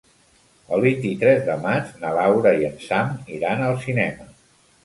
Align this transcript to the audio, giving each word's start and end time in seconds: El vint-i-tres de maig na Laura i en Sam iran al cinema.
El 0.77 0.85
vint-i-tres 0.85 1.43
de 1.49 1.57
maig 1.67 1.91
na 2.05 2.13
Laura 2.21 2.57
i 2.63 2.67
en 2.71 2.81
Sam 2.87 3.15
iran 3.39 3.63
al 3.69 3.81
cinema. 3.85 4.31